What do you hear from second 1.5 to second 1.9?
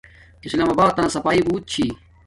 چھی